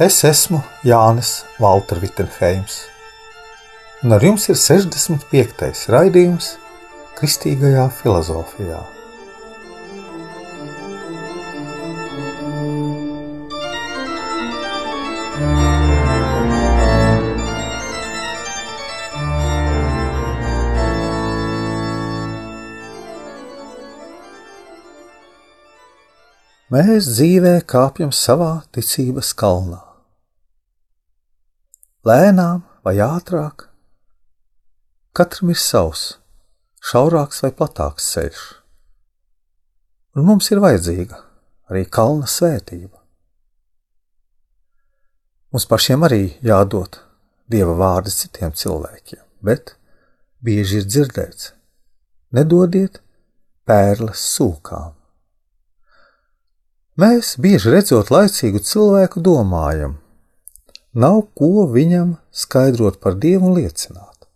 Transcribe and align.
Es 0.00 0.22
esmu 0.24 0.62
Jānis 0.88 1.42
Valter 1.60 1.98
Vitsenheims, 2.00 2.78
un 4.00 4.16
ar 4.16 4.24
jums 4.24 4.48
ir 4.48 4.56
65. 4.56 5.68
raidījums 5.92 6.54
Kristīgajā 7.18 7.84
filozofijā. 7.98 8.80
Mēs 26.72 27.10
dzīvē 27.18 27.58
kāpjam 27.68 28.12
savā 28.16 28.62
ticības 28.72 29.34
kalnā 29.36 29.82
lēnām 32.08 32.62
vai 32.82 32.96
ātrāk. 33.02 33.68
Katram 35.14 35.52
ir 35.52 35.60
savs, 35.60 36.04
šaurāks 36.82 37.42
vai 37.44 37.52
platāks 37.54 38.08
ceļš. 38.14 38.40
Un 40.16 40.26
mums 40.28 40.50
ir 40.52 40.62
vajadzīga 40.64 41.20
arī 41.70 41.84
kalna 41.98 42.28
svētība. 42.28 42.98
Mums 45.52 45.68
pašiem 45.68 46.08
arī 46.08 46.22
jādod 46.44 46.98
dieva 47.52 47.76
vārdi 47.76 48.12
citiem 48.16 48.56
cilvēkiem, 48.56 49.22
bet 49.44 49.74
bieži 50.40 50.80
ir 50.80 50.88
dzirdēts: 50.88 51.52
nedodiet 52.32 53.02
pērles 53.68 54.24
sūkām. 54.32 55.01
Mēs 57.00 57.38
bieži 57.40 57.70
redzot 57.72 58.10
laicīgu 58.12 58.60
cilvēku, 58.68 59.22
domājam, 59.24 59.94
nav 60.92 61.22
ko 61.32 61.64
viņam 61.72 62.18
skaidrot 62.28 62.98
par 63.00 63.16
Dievu 63.16 63.48
un 63.48 63.54
liecināt. 63.56 64.26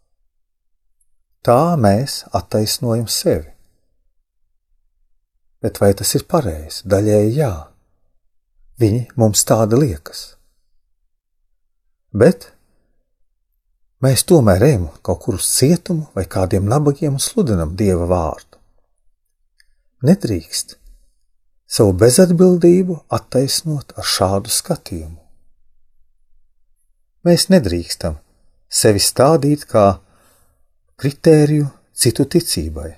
Tā 1.44 1.76
mēs 1.76 2.22
attaisnojam 2.32 3.10
sevi. 3.12 3.52
Bet 5.60 5.82
vai 5.82 5.90
tas 5.98 6.14
ir 6.16 6.24
pareizi? 6.24 6.80
Daļēji 6.88 7.36
jā. 7.36 7.52
Viņi 8.80 9.02
mums 9.20 9.44
tāda 9.44 9.76
liekas. 9.76 10.24
Bet 12.16 12.48
mēs 14.00 14.24
tomēr 14.24 14.64
ejam 14.64 14.88
kaut 15.04 15.20
kur 15.26 15.36
uz 15.36 15.44
cietumu 15.58 16.08
vai 16.16 16.24
kādiem 16.24 16.64
nabagiem 16.72 17.20
un 17.20 17.20
sludinam 17.20 17.76
Dieva 17.76 18.08
vārdu. 18.08 18.56
Nedrīkst 20.08 20.78
savu 21.66 21.92
bezatbildību 21.98 23.00
attaisnot 23.12 23.96
ar 23.98 24.06
šādu 24.06 24.52
skatījumu. 24.52 25.18
Mēs 27.26 27.48
nedrīkstam 27.50 28.20
sevi 28.70 29.02
stādīt 29.02 29.66
kā 29.66 29.86
kritēriju 31.00 31.66
citu 31.96 32.26
ticībai. 32.30 32.92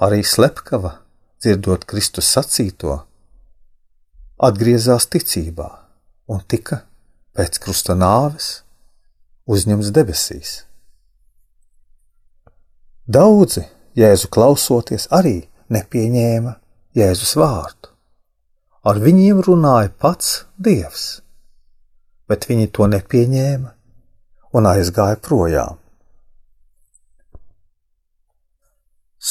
Arī 0.00 0.22
slepkava, 0.24 0.94
dzirdot 1.42 1.84
Kristus 1.84 2.30
sacīto, 2.32 2.96
atgriezās 4.40 5.06
ticībā 5.12 5.68
un 6.32 6.40
tika 6.48 6.80
pēc 7.36 7.60
krusta 7.60 7.96
nāves 7.98 8.62
uzņemts 9.50 9.92
debesīs. 9.92 10.54
Daudzi 13.10 13.66
Jēzu 13.98 14.30
klausoties 14.32 15.08
arī 15.12 15.42
nepieņēma 15.74 16.54
Jēzus 16.96 17.36
vārdu. 17.38 17.90
Ar 18.84 18.98
viņiem 18.98 19.42
runāja 19.46 19.90
pats 20.00 20.44
Dievs 20.56 21.20
bet 22.30 22.46
viņi 22.46 22.70
to 22.70 22.86
nepieņēma 22.86 23.72
un 24.54 24.68
aizgāja 24.70 25.18
projām. 25.18 25.78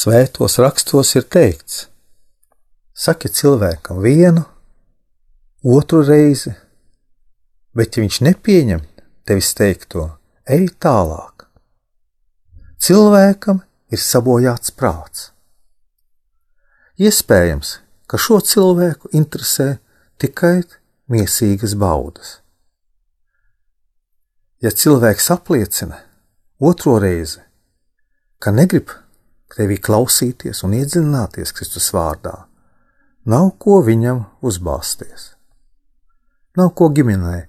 Svētos 0.00 0.58
rakstos 0.60 1.14
ir 1.16 1.24
teikts: 1.32 1.86
Saki 2.92 3.32
cilvēkam 3.32 4.02
vienu, 4.04 4.44
otru 5.64 6.04
reizi, 6.04 6.52
bet 7.74 7.96
ja 7.96 8.04
viņš 8.04 8.20
nepieņem 8.28 8.84
tevis 9.24 9.54
teikto, 9.56 10.06
ej 10.44 10.68
tālāk. 10.84 11.48
Cilvēkam 12.80 13.64
ir 13.92 14.00
sabojāts 14.00 14.76
prāts. 14.76 15.30
Iespējams, 17.00 17.78
ka 18.04 18.18
šo 18.20 18.42
cilvēku 18.44 19.08
interesē 19.16 19.78
tikai 20.20 20.58
miesīgas 21.08 21.72
baudas. 21.80 22.34
Ja 24.60 24.68
cilvēks 24.68 25.30
apliecina 25.32 26.02
otro 26.60 26.98
reizi, 27.00 27.40
ka 28.36 28.52
negrib 28.52 28.92
tevi 29.56 29.80
klausīties 29.80 30.60
un 30.68 30.76
iedziļināties 30.76 31.56
Kristus 31.56 31.88
vārdā, 31.96 32.36
nav 33.24 33.54
ko 33.56 33.80
viņam 33.88 34.26
uzbāzties. 34.44 35.30
Nav 36.60 36.74
ko 36.76 36.92
ģimenē 36.92 37.46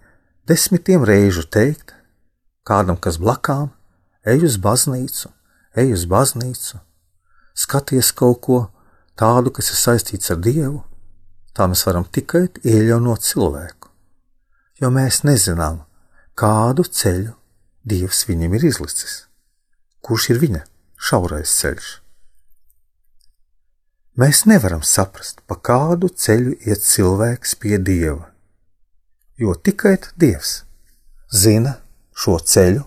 desmitiem 0.47 1.03
reižu 1.03 1.43
teikt 1.43 1.91
kādam, 2.63 2.95
kas 2.95 3.19
blakām, 3.19 3.73
ej 4.23 4.47
uz 4.47 4.55
baznīcu, 4.55 5.27
ej 5.75 5.91
uz 5.99 6.07
baznīcu, 6.07 6.79
skaties 7.51 8.15
kaut 8.15 8.47
ko 8.47 8.67
tādu, 9.21 9.53
kas 9.53 9.69
ir 9.69 9.77
saistīts 9.77 10.33
ar 10.33 10.39
Dievu, 10.41 10.81
tā 11.53 11.67
mēs 11.69 11.85
varam 11.85 12.07
tikai 12.09 12.47
ieļaunot 12.65 13.25
cilvēku, 13.27 13.91
jo 14.81 14.89
mēs 14.93 15.21
nezinām, 15.27 15.83
kādu 16.33 16.87
ceļu 16.87 17.35
Dievs 17.85 18.25
viņam 18.29 18.53
ir 18.57 18.67
izlicis, 18.69 19.13
kurš 20.05 20.31
ir 20.33 20.41
viņa 20.41 20.63
šaurais 21.01 21.53
ceļš. 21.61 21.87
Mēs 24.21 24.43
nevaram 24.49 24.83
saprast, 24.85 25.39
pa 25.49 25.55
kādu 25.55 26.09
ceļu 26.09 26.57
iet 26.67 26.83
cilvēks 26.85 27.55
pie 27.61 27.79
Dieva, 27.81 28.27
jo 29.37 29.55
tikai 29.55 29.95
Dievs 30.17 30.59
zina 31.31 31.77
šo 32.13 32.37
ceļu, 32.53 32.85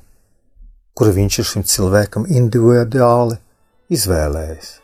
kuru 0.95 1.19
viņš 1.19 1.41
ir 1.43 1.51
šim 1.51 1.67
cilvēkam 1.67 2.31
individuāli 2.31 3.41
izvēlējis. 3.91 4.84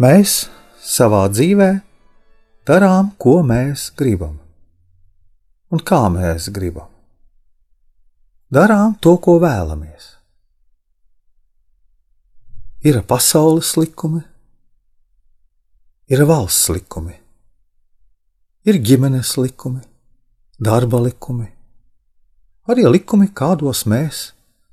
Mēs 0.00 0.46
savā 0.80 1.26
dzīvē 1.28 1.72
darām, 2.64 3.10
ko 3.20 3.42
mēs 3.44 3.90
gribam 3.92 4.38
un 5.70 5.82
kā 5.84 6.06
mēs 6.12 6.48
gribam. 6.54 6.88
Darām 8.50 8.96
to, 8.98 9.14
ko 9.22 9.36
vēlamies. 9.42 10.06
Ir 12.80 13.02
pasaules 13.04 13.74
likumi, 13.76 14.22
ir 16.08 16.24
valsts 16.26 16.72
likumi, 16.72 17.14
ir 18.64 18.80
ģimenes 18.80 19.34
likumi, 19.36 19.84
darba 20.56 21.02
likumi, 21.04 21.50
arī 22.72 22.88
likumi, 22.88 23.28
kādos 23.36 23.84
mēs 23.84 24.30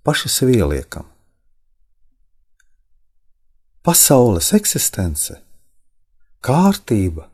paši 0.07 0.31
sev 0.31 0.56
ieliekam. 0.56 1.03
Pasaules 3.88 4.50
eksistence, 4.51 5.38
kārtība 6.44 7.30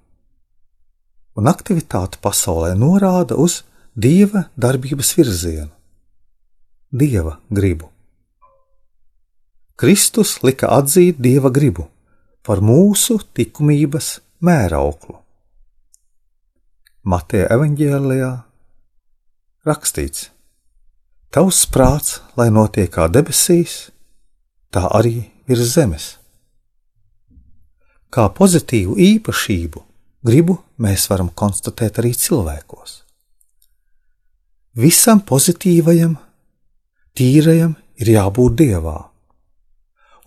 un 1.33 1.49
aktivitāte 1.49 2.19
pasaulē 2.21 2.75
norāda 2.77 3.39
uz 3.41 3.63
dieva 3.97 4.43
darbības 4.53 5.15
virzienu, 5.17 5.71
dieva 6.93 7.39
gribu. 7.49 7.89
Kristus 9.81 10.35
lika 10.45 10.69
atzīt 10.77 11.17
dieva 11.17 11.49
gribu 11.49 11.87
par 12.45 12.61
mūsu 12.61 13.17
likumības 13.33 14.19
mērauklu. 14.45 15.17
Mateja 17.01 17.49
evanģēlijā 17.57 18.33
rakstīts: 19.65 20.29
Tavs 21.33 21.65
prāts, 21.65 22.19
lai 22.37 22.51
notiek 22.53 22.93
kā 22.93 23.09
debesīs, 23.09 23.87
tā 24.69 24.85
arī 24.93 25.31
virs 25.49 25.73
zemes. 25.73 26.13
Kā 28.13 28.27
pozitīvu 28.29 28.99
īpašību 29.01 29.81
gribu 30.27 30.59
mēs 30.77 31.07
varam 31.09 31.31
konstatēt 31.33 31.97
arī 32.01 32.13
cilvēkos. 32.13 32.99
Visam 34.77 35.21
pozitīvajam, 35.25 36.13
tīrajam 37.17 37.73
ir 38.01 38.13
jābūt 38.13 38.55
dievā, 38.61 38.99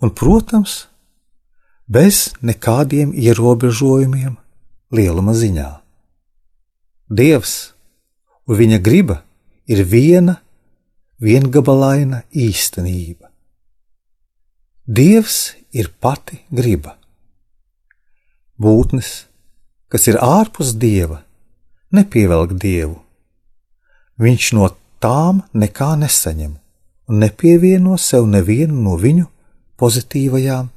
un, 0.03 0.11
protams, 0.11 0.85
bez 1.87 2.33
nekādiem 2.43 3.13
ierobežojumiem 3.15 4.35
lieluma 4.91 5.35
ziņā. 5.35 5.69
Dievs 7.07 7.55
un 8.47 8.59
viņa 8.59 8.79
griba 8.83 9.21
ir 9.67 9.83
viena 9.87 10.37
viengabalaina 11.23 12.23
īstenība. 12.31 13.31
Dievs 14.87 15.55
ir 15.75 15.91
pati 15.99 16.43
griba. 16.51 16.95
Būtnes, 18.57 19.27
kas 19.91 20.07
ir 20.09 20.17
ārpus 20.17 20.73
dieva, 20.81 21.21
nepievelk 21.93 22.55
dievu. 22.57 22.97
Viņš 24.17 24.47
no 24.57 24.71
tām 25.03 25.43
nekā 25.53 25.93
nesaņem 26.01 26.57
un 27.07 27.21
nepievieno 27.21 27.97
sev 28.01 28.25
nevienu 28.27 28.81
no 28.81 28.97
viņu 28.99 29.27
pozitīvajām 29.77 30.69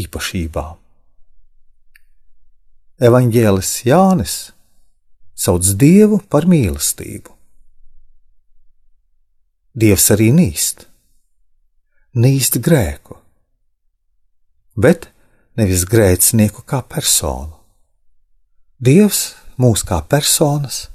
īpašībām. 0.00 0.74
Evanģēlis 3.06 3.72
Jānis 3.84 4.36
sauc 5.36 5.68
Dievu 5.76 6.22
par 6.32 6.48
mīlestību. 6.48 7.34
Dievs 9.76 10.06
arī 10.14 10.30
nīst, 10.32 10.86
nīst 12.16 12.56
grēku, 12.64 13.18
bet 14.80 15.10
nevis 15.56 15.84
grēcinieku 15.88 16.64
kā 16.68 16.82
personu. 16.84 17.54
Dievs 18.76 19.34
mūs 19.56 19.84
kā 19.88 20.02
personas 20.04 20.86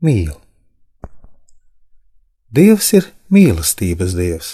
mīl. 0.00 0.32
Dievs 2.48 2.94
ir 2.96 3.10
mīlestības 3.28 4.14
dievs. 4.16 4.50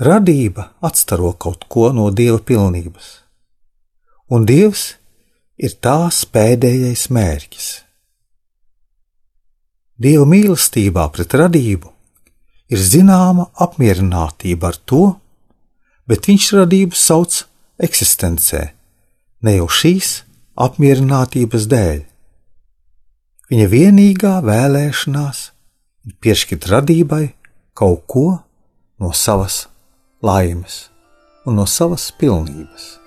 Radība 0.00 0.70
atstaro 0.82 1.34
kaut 1.38 1.68
ko 1.70 1.90
no 1.94 2.08
dieva 2.10 2.40
pilnības, 2.42 3.10
un 4.32 4.46
dievs 4.48 4.94
ir 5.60 5.76
tās 5.84 6.24
pēdējais 6.26 7.10
mērķis. 7.14 7.68
Dieva 9.94 10.24
mīlestībā 10.26 11.04
pret 11.14 11.36
radību 11.38 11.92
ir 12.74 12.80
zināma 12.80 13.50
apmierinātība 13.62 14.72
ar 14.72 14.80
to, 14.88 15.04
bet 16.08 16.28
viņš 16.28 16.48
radību 16.58 16.98
sauc 16.98 17.42
eksistencē, 17.82 18.62
ne 19.44 19.56
jau 19.58 19.68
šīs 19.68 20.22
apmierinātības 20.54 21.68
dēļ. 21.70 22.02
Viņa 23.50 23.68
vienīgā 23.70 24.34
vēlēšanās 24.44 25.44
ir 26.08 26.16
piešķirt 26.24 26.68
radībai 26.72 27.24
kaut 27.76 28.04
ko 28.08 28.26
no 29.00 29.12
savas 29.12 29.64
laimes 30.24 30.88
un 31.44 31.58
no 31.60 31.66
savas 31.68 32.08
pilnības. 32.18 33.03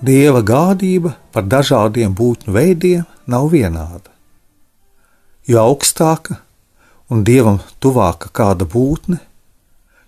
Dieva 0.00 0.40
gādība 0.40 1.10
par 1.28 1.44
dažādiem 1.44 2.14
būtņu 2.16 2.54
veidiem 2.56 3.02
nav 3.28 3.50
vienāda. 3.52 4.08
Jo 5.44 5.66
augstāka 5.68 6.38
un 7.12 7.20
dievam 7.26 7.58
tuvāka 7.84 8.30
kāda 8.32 8.64
būtne, 8.64 9.18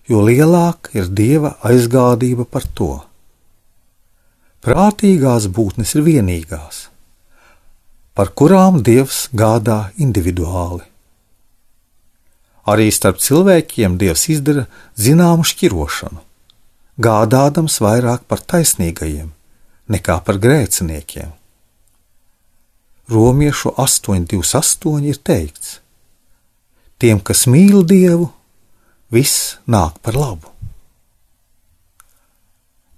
jo 0.09 0.23
lielāka 0.25 0.95
ir 0.97 1.11
dieva 1.13 1.51
aizgādība 1.61 2.45
par 2.49 2.65
to. 2.73 2.95
Prātīgās 4.65 5.45
būtnes 5.53 5.93
ir 5.93 6.05
vienīgās, 6.07 6.87
par 8.17 8.33
kurām 8.33 8.81
dievs 8.81 9.27
gādā 9.29 9.91
individuāli. 10.01 10.87
Arī 12.65 12.89
starp 12.95 13.21
cilvēkiem 13.21 13.99
dievs 14.01 14.25
izdara 14.33 14.65
zināmu 14.97 15.45
šķirošanu, 15.45 16.25
gādādams 16.97 17.77
vairāk 17.83 18.25
par 18.25 18.41
taisnīgajiem 18.41 19.29
nekā 19.91 20.19
par 20.23 20.39
grēciniekiem. 20.39 21.31
Romiešu 23.11 23.73
8,28 23.77 25.09
ir 25.09 25.19
teikts: 25.19 25.79
Tiem, 26.97 27.19
kas 27.19 27.45
mīl 27.51 27.83
Dievu, 27.83 28.29
viss 29.11 29.57
nāk 29.67 29.99
par 30.01 30.15
labu. 30.15 30.49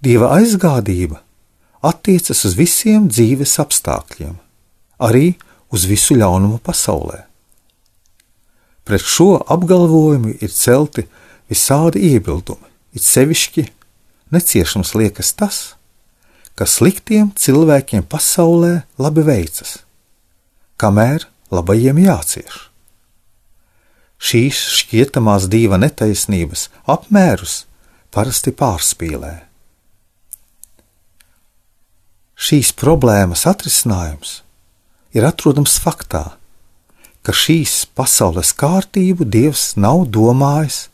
Dieva 0.00 0.36
aizgādība 0.38 1.22
attiecas 1.82 2.44
uz 2.46 2.54
visiem 2.54 3.08
dzīves 3.10 3.56
apstākļiem, 3.58 4.36
arī 5.02 5.34
uz 5.74 5.86
visu 5.90 6.14
ļaunumu 6.14 6.60
pasaulē. 6.62 7.24
Pret 8.86 9.02
šo 9.02 9.40
apgalvojumu 9.42 10.36
ir 10.38 10.52
celti 10.54 11.08
visādi 11.50 12.04
iebildumi, 12.12 12.70
it 12.94 13.02
sevišķi 13.02 13.66
neciešams 14.30 14.94
liekas 14.94 15.32
tas, 15.34 15.58
ka 15.74 15.85
sliktiem 16.64 17.34
cilvēkiem 17.36 18.06
pasaulē 18.08 18.86
labi 18.96 19.24
veicas, 19.26 19.82
kamēr 20.80 21.26
labajiem 21.52 22.00
jācieš. 22.00 22.54
Šīs 24.16 24.62
šķietamās 24.78 25.50
dieva 25.52 25.76
netaisnības 25.76 26.70
apmērus 26.88 27.66
parasti 28.08 28.54
pārspīlē. 28.56 29.34
Šīs 32.36 32.72
problēmas 32.72 33.44
atrisinājums 33.52 34.38
ir 35.12 35.28
atrodams 35.28 35.76
faktā, 35.84 36.24
ka 37.20 37.36
šīs 37.36 37.82
pasaules 37.92 38.54
kārtību 38.56 39.28
Dievs 39.28 39.74
nav 39.76 40.06
domājis 40.08 40.86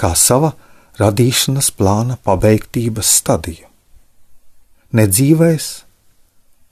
kā 0.00 0.14
sava 0.16 0.54
radīšanas 0.96 1.70
plāna 1.76 2.16
pabeigtības 2.24 3.12
stadiju 3.20 3.73
nedzīvais 4.94 5.68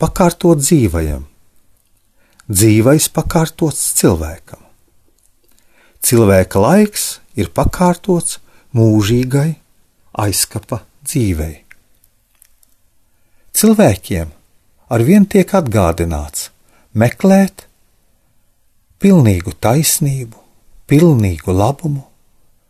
pakārtot 0.02 0.60
dzīvajam, 0.62 1.24
dzīvais 2.50 3.08
pakārtots 3.14 3.82
cilvēkam. 3.98 4.60
Cilvēka 6.02 6.62
laiks 6.62 7.06
ir 7.38 7.50
pakārtots 7.54 8.38
mūžīgai 8.74 9.50
aizkapa 10.22 10.82
dzīvei. 11.06 11.60
Cilvēkiem 13.52 14.32
arvien 14.92 15.26
tiek 15.28 15.52
atgādināts 15.58 16.48
meklēt 16.98 17.66
pilnīgu 19.02 19.54
taisnību, 19.62 20.38
pilnīgu 20.86 21.54
labumu 21.54 22.04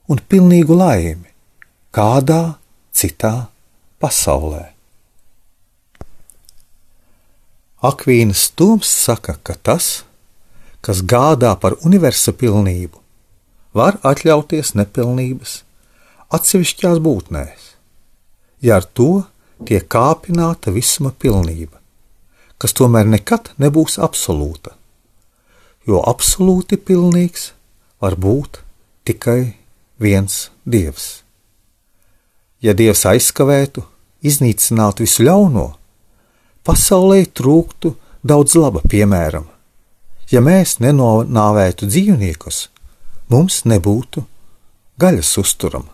un 0.08 0.20
pilnīgu 0.28 0.76
laimi, 0.76 1.28
kādā 1.94 2.56
citā 2.92 3.34
pasaulē. 4.02 4.71
Akvīnas 7.82 8.44
Toms 8.54 8.86
saka, 8.86 9.34
ka 9.42 9.56
tas, 9.58 10.04
kas 10.86 11.00
gādā 11.02 11.50
par 11.58 11.74
universa 11.82 12.30
pilnību, 12.30 13.00
var 13.74 13.98
atļauties 14.06 14.76
nepilnības 14.78 15.56
atsevišķās 16.30 17.00
būtnēs, 17.02 17.64
ja 18.62 18.78
ar 18.78 18.86
to 18.86 19.24
tiek 19.66 19.88
kāpināta 19.90 20.70
visuma 20.70 21.10
pilnība, 21.10 21.80
kas 22.62 22.76
tomēr 22.78 23.10
nekad 23.10 23.50
nebūs 23.58 23.98
absolūta, 23.98 24.76
jo 25.82 26.04
absolūti 26.06 26.78
pilnīgs 26.78 27.50
var 27.98 28.14
būt 28.14 28.62
tikai 29.10 29.56
viens 29.98 30.52
dievs. 30.62 31.24
Ja 32.62 32.78
dievs 32.78 33.02
aizskavētu, 33.10 33.82
iznīcinātu 34.22 35.02
visu 35.02 35.26
ļauno, 35.26 35.72
pasaulē 36.66 37.24
trūktu 37.34 37.96
daudz 38.22 38.54
laba, 38.58 38.82
piemēram, 38.88 39.48
Ja 40.32 40.40
mēs 40.40 40.78
nenonāvētu 40.80 41.84
dzīvniekus, 41.90 42.70
mums 43.28 43.66
nebūtu 43.68 44.22
gaļas 44.96 45.32
uzturama. 45.42 45.92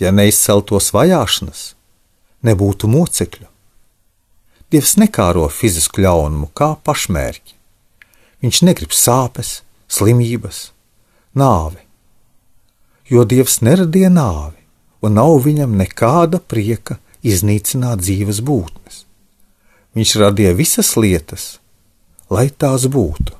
Ja 0.00 0.08
neizceltos 0.08 0.88
vajāšanas, 0.96 1.74
nebūtu 2.48 2.88
mocekļu. 2.88 3.44
Dievs 4.72 4.94
nekāro 5.02 5.44
fizisku 5.52 6.00
ļaunumu 6.00 6.48
kā 6.56 6.70
pašmērķi. 6.80 7.58
Viņš 8.40 8.62
negrib 8.70 8.96
sāpes, 8.96 9.52
slimības, 9.84 10.70
nāvi. 11.36 11.84
Jo 13.12 13.26
Dievs 13.28 13.60
neradīja 13.60 14.08
nāvi, 14.08 14.64
un 15.04 15.18
nav 15.20 15.42
viņam 15.44 15.76
nekāda 15.76 16.40
prieka 16.40 16.96
iznīcināt 17.20 18.00
dzīves 18.00 18.40
būtnes. 18.40 19.04
Viņš 19.96 20.16
radīja 20.22 20.54
visas 20.54 20.92
lietas, 20.94 21.58
lai 22.30 22.46
tās 22.50 22.86
būtu. 22.86 23.34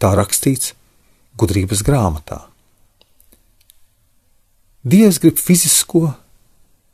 Tā 0.00 0.12
rakstīts 0.16 0.72
gudrības 1.36 1.82
grāmatā. 1.84 2.46
Dievs 4.86 5.18
grib 5.20 5.40
fizisko, 5.42 6.14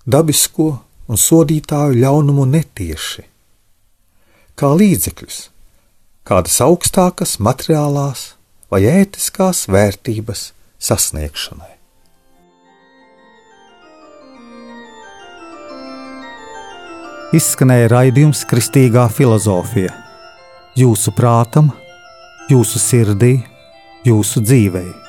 dabisko 0.08 0.70
un 1.06 1.20
sodītāju 1.20 1.98
ļaunumu 2.00 2.46
netieši, 2.48 3.26
kā 4.58 4.70
līdzekļus, 4.80 5.38
kādas 6.26 6.56
augstākas 6.64 7.36
materiālās 7.42 8.32
vai 8.72 8.82
ētiskās 8.88 9.66
vērtības 9.68 10.48
sasniegšanai. 10.82 11.81
Izskanēja 17.32 17.86
raidījums 17.88 18.42
Kristīgā 18.44 19.06
filozofija 19.08 19.94
jūsu 20.76 21.14
prātam, 21.16 21.70
jūsu 22.52 22.80
sirdī, 22.82 23.38
jūsu 24.04 24.44
dzīvēm. 24.44 25.01